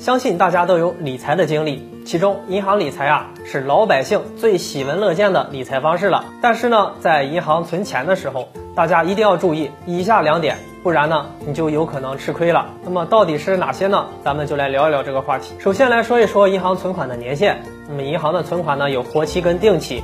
[0.00, 6.24] 相信大家都有理财的经历，其中银行理财啊是老百姓最喜闻乐见的理财方式了。
[6.40, 12.68] 但是呢，在银行存钱的时候，大家一定要注意以下两点，不然呢你就有可能吃亏了。
[12.82, 14.06] 那么到底是哪些呢？
[14.24, 15.52] 咱们就来聊一聊这个话题。
[15.58, 17.60] 首先来说一说银行存款的年限。
[17.86, 20.02] 那么银行的存款呢有活期跟定期。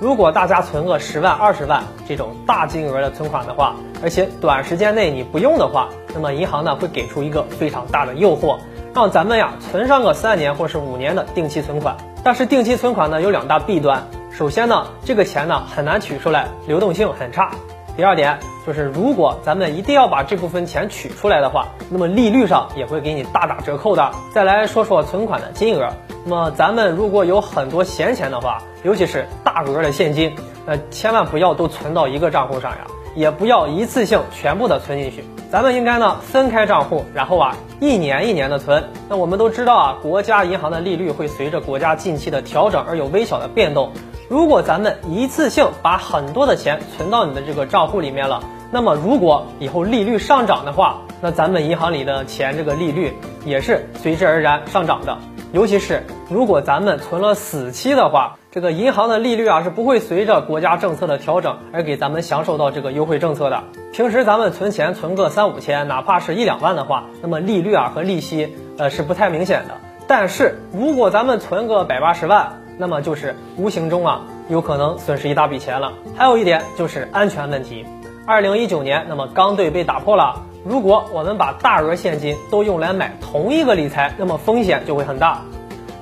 [0.00, 8.58] 如果大家存个十万、二十万这种大金额的存款的话，而且短时间内你不用的话，那么银行呢会给出一个非常大的诱惑。
[8.94, 14.06] 让咱们呀存上个三年或是五年的定期存款，但是定期存款呢有两大弊端。
[14.30, 17.50] 首先呢，这个钱呢很难取出来，流动性很差。
[17.96, 24.12] 第二点就是，如果咱们一定要把这部分钱取出来的话，那么利率上也会给你大打折扣的。
[24.32, 25.88] 再来说说存款的金额，
[26.24, 30.32] 那么咱们如果有很多闲钱的话，尤其是大额的现金，
[30.64, 32.86] 那千万不要都存到一个账户上呀。
[33.14, 38.84] 也不要一次性全部的存进去，咱们应该呢分开账户，然后啊一年一年的存。
[39.08, 43.92] 那我们都知道啊，国家银行的利率会随着国家近期的调整而有微小的变动。
[44.28, 55.16] 如果咱们一次性把很多的钱存到你的这个账户里面了，那么如果以后利率上涨的话，那咱们银行里的钱这个利率也是随之而然上涨的。
[55.52, 58.36] 尤其是如果咱们存了死期的话。
[58.54, 63.64] 这个银行的利率啊是不会随着国家政策的调整而给咱们享受到这个优惠政策的。
[63.92, 69.74] 平时咱们存钱存个三五千，哪怕是一两万的话，那么利率啊和利息呃是不太明显的。
[70.06, 75.92] 但是如果咱们存个百八十万，那么就是无形中啊有可能损失一大笔钱了。
[76.16, 77.84] 还有一点就是安全问题。
[78.24, 80.40] 二零一九年，那么钢兑被打破了。
[80.64, 85.42] 如果我们把大额现金都用来买同一个理财，那么风险就会很大。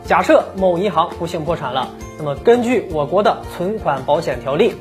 [0.04, 1.88] 假设某银行不幸破产了。
[2.22, 4.76] 那么，根据我国的存款保险条例，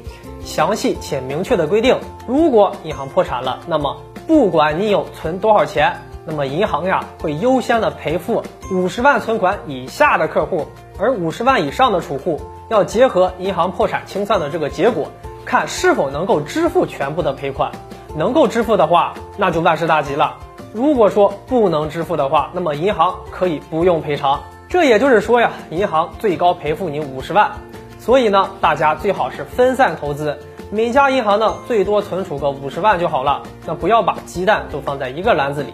[0.45, 10.67] 详细且明确的规定，如果银行破产了，那么不管你有存多少钱，那么银行呀会优先的赔付五十万存款以下的客户，
[10.99, 12.39] 而五十万以上的储户
[12.69, 15.07] 要结合银行破产清算的这个结果，
[15.43, 17.71] 看是否能够支付全部的赔款。
[18.15, 20.37] 能够支付的话，那就万事大吉了；
[20.73, 24.41] 如果说不能支付的话，那么银行可以不用赔偿。
[24.71, 27.51] 这也就是说呀，银行最高赔付你五十万，
[27.99, 30.39] 所以呢，大家最好是分散投资，
[30.71, 35.73] 每家银行呢最多存储个五十万就好了，那不要把鸡蛋都放在一个篮子里。